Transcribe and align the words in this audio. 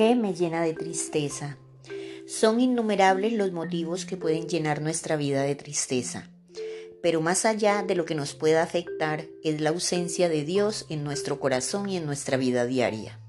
qué 0.00 0.14
me 0.14 0.32
llena 0.32 0.62
de 0.62 0.72
tristeza? 0.72 1.58
Son 2.26 2.58
innumerables 2.58 3.34
los 3.34 3.52
motivos 3.52 4.06
que 4.06 4.16
pueden 4.16 4.48
llenar 4.48 4.80
nuestra 4.80 5.16
vida 5.16 5.42
de 5.42 5.54
tristeza. 5.54 6.30
Pero 7.02 7.20
más 7.20 7.44
allá 7.44 7.82
de 7.82 7.94
lo 7.94 8.06
que 8.06 8.14
nos 8.14 8.32
pueda 8.32 8.62
afectar 8.62 9.26
es 9.44 9.60
la 9.60 9.68
ausencia 9.68 10.30
de 10.30 10.42
Dios 10.42 10.86
en 10.88 11.04
nuestro 11.04 11.38
corazón 11.38 11.90
y 11.90 11.98
en 11.98 12.06
nuestra 12.06 12.38
vida 12.38 12.64
diaria. 12.64 13.20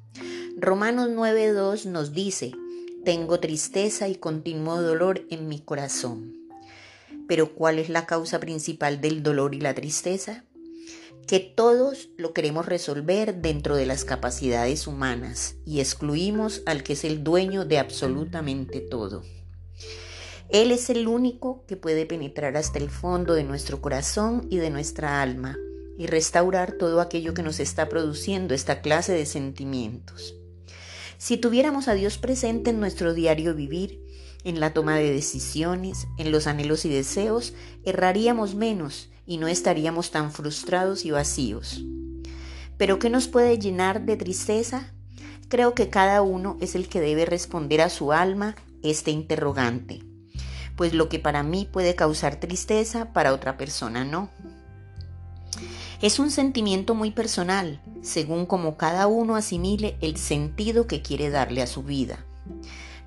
Romanos 0.55 1.09
9.2 1.09 1.87
nos 1.87 2.13
dice, 2.13 2.53
tengo 3.03 3.41
tristeza 3.41 4.07
y 4.07 4.15
continuo 4.15 4.81
dolor 4.81 5.25
en 5.29 5.49
mi 5.49 5.59
corazón. 5.59 6.37
Pero 7.27 7.53
¿cuál 7.53 7.79
es 7.79 7.89
la 7.89 8.05
causa 8.05 8.39
principal 8.39 9.01
del 9.01 9.23
dolor 9.23 9.55
y 9.55 9.59
la 9.59 9.73
tristeza? 9.73 10.45
Que 11.31 11.39
todos 11.39 12.09
lo 12.17 12.33
queremos 12.33 12.65
resolver 12.65 13.35
dentro 13.35 13.77
de 13.77 13.85
las 13.85 14.03
capacidades 14.03 14.85
humanas 14.85 15.55
y 15.65 15.79
excluimos 15.79 16.61
al 16.65 16.83
que 16.83 16.91
es 16.91 17.05
el 17.05 17.23
dueño 17.23 17.63
de 17.63 17.79
absolutamente 17.79 18.81
todo. 18.81 19.23
Él 20.49 20.71
es 20.71 20.89
el 20.89 21.07
único 21.07 21.63
que 21.67 21.77
puede 21.77 22.05
penetrar 22.05 22.57
hasta 22.57 22.79
el 22.79 22.89
fondo 22.89 23.33
de 23.33 23.45
nuestro 23.45 23.79
corazón 23.79 24.45
y 24.49 24.57
de 24.57 24.71
nuestra 24.71 25.21
alma 25.21 25.55
y 25.97 26.05
restaurar 26.05 26.73
todo 26.73 26.99
aquello 26.99 27.33
que 27.33 27.43
nos 27.43 27.61
está 27.61 27.87
produciendo 27.87 28.53
esta 28.53 28.81
clase 28.81 29.13
de 29.13 29.25
sentimientos. 29.25 30.35
Si 31.17 31.37
tuviéramos 31.37 31.87
a 31.87 31.93
Dios 31.93 32.17
presente 32.17 32.71
en 32.71 32.81
nuestro 32.81 33.13
diario 33.13 33.55
vivir, 33.55 34.01
en 34.43 34.59
la 34.59 34.73
toma 34.73 34.97
de 34.97 35.13
decisiones, 35.13 36.07
en 36.17 36.33
los 36.33 36.45
anhelos 36.45 36.83
y 36.83 36.89
deseos, 36.89 37.53
erraríamos 37.85 38.53
menos 38.53 39.11
y 39.31 39.37
no 39.37 39.47
estaríamos 39.47 40.11
tan 40.11 40.33
frustrados 40.33 41.05
y 41.05 41.11
vacíos. 41.11 41.85
Pero 42.75 42.99
¿qué 42.99 43.09
nos 43.09 43.29
puede 43.29 43.57
llenar 43.57 44.01
de 44.01 44.17
tristeza? 44.17 44.91
Creo 45.47 45.73
que 45.73 45.89
cada 45.89 46.21
uno 46.21 46.57
es 46.59 46.75
el 46.75 46.89
que 46.89 46.99
debe 46.99 47.25
responder 47.25 47.79
a 47.79 47.87
su 47.87 48.11
alma 48.11 48.57
este 48.83 49.09
interrogante, 49.09 50.03
pues 50.75 50.93
lo 50.93 51.07
que 51.07 51.17
para 51.17 51.43
mí 51.43 51.65
puede 51.71 51.95
causar 51.95 52.41
tristeza, 52.41 53.13
para 53.13 53.31
otra 53.31 53.55
persona 53.55 54.03
no. 54.03 54.29
Es 56.01 56.19
un 56.19 56.29
sentimiento 56.29 56.93
muy 56.93 57.11
personal, 57.11 57.79
según 58.01 58.45
como 58.45 58.75
cada 58.75 59.07
uno 59.07 59.37
asimile 59.37 59.95
el 60.01 60.17
sentido 60.17 60.87
que 60.87 61.01
quiere 61.01 61.29
darle 61.29 61.61
a 61.61 61.67
su 61.67 61.83
vida. 61.83 62.25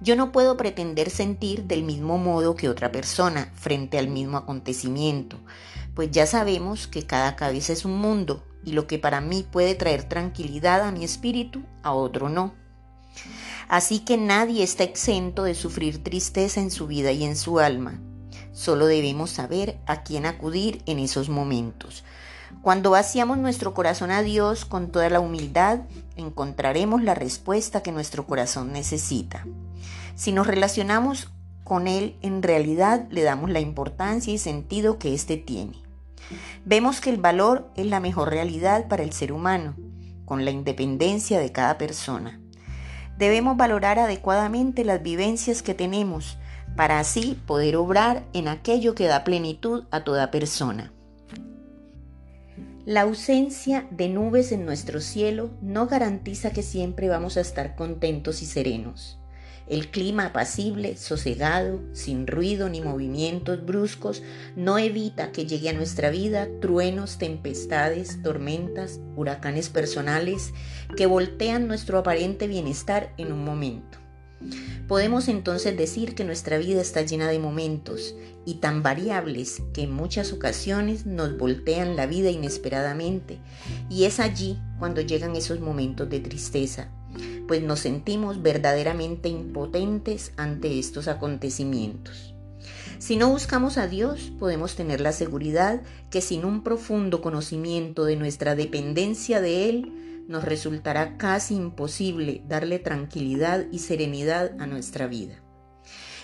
Yo 0.01 0.17
no 0.17 0.33
puedo 0.33 0.57
pretender 0.57 1.11
sentir 1.11 1.65
del 1.65 1.83
mismo 1.83 2.17
modo 2.17 2.57
que 2.57 2.71
otra 2.71 2.91
persona 2.93 3.53
frente 3.55 3.99
al 3.99 4.09
mismo 4.09 4.39
acontecimiento, 4.39 5.39
pues 5.95 6.11
ya 6.11 6.27
sabemos 6.27 6.87
que 6.87 7.07
cada 7.07 7.37
cabeza 7.37 7.73
es 7.73 7.85
un 7.85 7.99
mundo 7.99 8.45
y 8.65 8.73
lo 8.73 8.87
que 8.87 8.99
para 8.99 9.21
mí 9.21 9.47
puede 9.51 9.75
traer 9.75 10.05
tranquilidad 10.05 10.83
a 10.83 10.91
mi 10.91 11.05
espíritu, 11.05 11.63
a 11.83 11.93
otro 11.93 12.29
no. 12.29 12.55
Así 13.69 14.01
que 14.01 14.17
nadie 14.17 14.63
está 14.63 14.85
exento 14.85 15.45
de 15.45 15.55
sufrir 15.55 16.03
tristeza 16.03 16.61
en 16.61 16.71
su 16.71 16.87
vida 16.87 17.13
y 17.13 17.25
en 17.25 17.37
su 17.37 17.61
alma. 17.61 18.01
Solo 18.53 18.87
debemos 18.87 19.31
saber 19.31 19.79
a 19.87 20.03
quién 20.03 20.27
acudir 20.27 20.83
en 20.87 20.99
esos 20.99 21.29
momentos. 21.29 22.05
Cuando 22.63 22.91
vaciamos 22.91 23.39
nuestro 23.39 23.75
corazón 23.75 24.11
a 24.11 24.23
Dios 24.23 24.65
con 24.65 24.91
toda 24.91 25.11
la 25.11 25.21
humildad, 25.21 25.81
encontraremos 26.17 27.03
la 27.03 27.15
respuesta 27.15 27.83
que 27.83 27.93
nuestro 27.93 28.27
corazón 28.27 28.73
necesita. 28.73 29.45
Si 30.15 30.33
nos 30.33 30.47
relacionamos 30.47 31.31
con 31.65 31.89
Él, 31.89 32.17
en 32.23 32.43
realidad 32.43 33.07
le 33.11 33.23
damos 33.23 33.51
la 33.51 33.61
importancia 33.61 34.33
y 34.33 34.39
sentido 34.39 34.99
que 34.99 35.15
éste 35.15 35.37
tiene. 35.37 35.84
Vemos 36.65 37.01
que 37.01 37.11
el 37.11 37.21
valor 37.21 37.71
es 37.77 37.87
la 37.87 38.01
mejor 38.01 38.31
realidad 38.31 38.89
para 38.89 39.03
el 39.03 39.13
ser 39.13 39.33
humano, 39.33 39.77
con 40.25 40.45
la 40.45 40.51
independencia 40.51 41.39
de 41.39 41.53
cada 41.53 41.79
persona. 41.79 42.41
Debemos 43.19 43.57
valorar 43.57 43.99
adecuadamente 43.99 44.85
las 44.85 45.03
vivencias 45.03 45.63
que 45.63 45.75
tenemos 45.75 46.39
para 46.77 46.99
así 46.99 47.41
poder 47.47 47.77
obrar 47.77 48.25
en 48.33 48.49
aquello 48.49 48.95
que 48.95 49.07
da 49.07 49.25
plenitud 49.25 49.85
a 49.91 50.03
toda 50.03 50.31
persona. 50.31 50.93
La 52.85 53.03
ausencia 53.03 53.87
de 53.91 54.09
nubes 54.09 54.53
en 54.53 54.67
nuestro 54.67 55.01
cielo 55.01 55.51
no 55.63 55.87
garantiza 55.87 56.51
que 56.51 56.63
siempre 56.63 57.09
vamos 57.09 57.37
a 57.37 57.41
estar 57.41 57.77
contentos 57.77 58.43
y 58.43 58.47
serenos. 58.47 59.19
El 59.67 59.91
clima 59.91 60.27
apacible, 60.27 60.97
sosegado, 60.97 61.81
sin 61.93 62.27
ruido 62.27 62.69
ni 62.69 62.83
movimientos 62.83 63.65
bruscos, 63.65 64.23
no 64.57 64.77
evita 64.77 65.33
que 65.33 65.47
llegue 65.47 65.71
a 65.71 65.73
nuestra 65.73 66.11
vida 66.11 66.49
truenos, 66.61 67.17
tempestades, 67.17 68.23
tormentas, 68.23 69.01
huracanes 69.17 69.71
personales 69.71 70.53
que 70.97 71.07
voltean 71.07 71.67
nuestro 71.67 71.99
aparente 71.99 72.47
bienestar 72.47 73.15
en 73.17 73.33
un 73.33 73.43
momento. 73.43 74.05
Podemos 74.87 75.29
entonces 75.29 75.77
decir 75.77 76.15
que 76.15 76.25
nuestra 76.25 76.59
vida 76.59 76.83
está 76.83 77.01
llena 77.01 77.29
de 77.29 77.39
momentos 77.39 78.15
y 78.45 78.57
tan 78.57 78.83
variables 78.83 79.63
que 79.73 79.85
en 79.85 79.93
muchas 79.93 80.35
ocasiones 80.35 81.07
nos 81.07 81.39
voltean 81.39 81.97
la 81.97 82.07
vida 82.07 82.31
inesperadamente 82.31 83.39
y 83.89 84.05
es 84.05 84.21
allí 84.21 84.59
cuando 84.79 85.01
llegan 85.01 85.37
esos 85.37 85.61
momentos 85.61 86.11
de 86.11 86.21
tristeza, 86.21 86.91
pues 87.47 87.63
nos 87.63 87.81
sentimos 87.81 88.43
verdaderamente 88.43 89.29
impotentes 89.29 90.33
ante 90.37 90.79
estos 90.79 91.09
acontecimientos. 91.09 92.35
Si 92.99 93.17
no 93.17 93.29
buscamos 93.29 93.77
a 93.77 93.87
Dios, 93.87 94.33
podemos 94.39 94.77
tener 94.77 95.01
la 95.01 95.13
seguridad 95.13 95.83
que 96.11 96.21
sin 96.21 96.45
un 96.45 96.63
profundo 96.63 97.21
conocimiento 97.21 98.05
de 98.05 98.17
nuestra 98.17 98.55
dependencia 98.55 99.41
de 99.41 99.69
Él, 99.69 100.25
nos 100.29 100.45
resultará 100.45 101.19
casi 101.19 101.55
imposible 101.55 102.43
darle 102.49 102.79
tranquilidad 102.79 103.67
y 103.71 103.81
serenidad 103.81 104.53
a 104.59 104.67
nuestra 104.67 105.07
vida. 105.07 105.43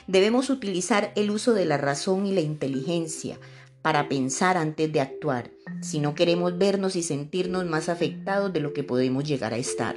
Debemos 0.06 0.48
utilizar 0.48 1.12
el 1.16 1.30
uso 1.30 1.52
de 1.52 1.66
la 1.66 1.76
razón 1.76 2.26
y 2.26 2.32
la 2.32 2.40
inteligencia 2.40 3.38
para 3.82 4.08
pensar 4.08 4.56
antes 4.56 4.90
de 4.92 5.00
actuar, 5.00 5.50
si 5.80 6.00
no 6.00 6.14
queremos 6.14 6.58
vernos 6.58 6.96
y 6.96 7.02
sentirnos 7.02 7.64
más 7.66 7.88
afectados 7.88 8.52
de 8.52 8.60
lo 8.60 8.72
que 8.72 8.84
podemos 8.84 9.24
llegar 9.24 9.54
a 9.54 9.58
estar. 9.58 9.96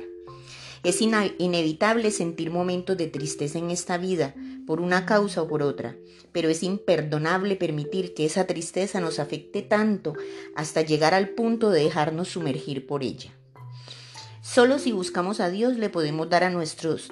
Es 0.83 1.01
inevitable 1.01 2.11
sentir 2.11 2.51
momentos 2.51 2.97
de 2.97 3.07
tristeza 3.07 3.57
en 3.57 3.71
esta 3.71 3.97
vida, 3.97 4.35
por 4.66 4.81
una 4.81 5.05
causa 5.05 5.41
o 5.41 5.47
por 5.47 5.63
otra, 5.63 5.95
pero 6.31 6.49
es 6.49 6.63
imperdonable 6.63 7.55
permitir 7.55 8.13
que 8.13 8.25
esa 8.25 8.47
tristeza 8.47 8.99
nos 8.99 9.19
afecte 9.19 9.61
tanto 9.61 10.13
hasta 10.55 10.81
llegar 10.81 11.13
al 11.13 11.29
punto 11.29 11.69
de 11.69 11.83
dejarnos 11.83 12.29
sumergir 12.29 12.85
por 12.85 13.03
ella. 13.03 13.31
Solo 14.41 14.77
si 14.77 14.91
buscamos 14.91 15.39
a 15.39 15.49
Dios 15.49 15.77
le 15.77 15.89
podemos 15.89 16.29
dar 16.29 16.43
a 16.43 16.49
nuestras 16.49 17.09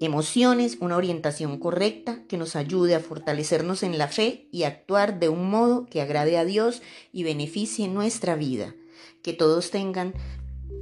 emociones 0.00 0.78
una 0.80 0.96
orientación 0.96 1.58
correcta 1.58 2.24
que 2.28 2.36
nos 2.36 2.56
ayude 2.56 2.94
a 2.94 3.00
fortalecernos 3.00 3.82
en 3.82 3.98
la 3.98 4.08
fe 4.08 4.48
y 4.52 4.64
actuar 4.64 5.18
de 5.18 5.28
un 5.28 5.50
modo 5.50 5.86
que 5.86 6.00
agrade 6.00 6.36
a 6.36 6.44
Dios 6.44 6.82
y 7.12 7.22
beneficie 7.22 7.88
nuestra 7.88 8.34
vida. 8.34 8.74
Que 9.22 9.32
todos 9.32 9.70
tengan 9.70 10.14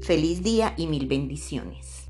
feliz 0.03 0.43
día 0.43 0.75
y 0.77 0.87
mil 0.87 1.07
bendiciones. 1.07 2.06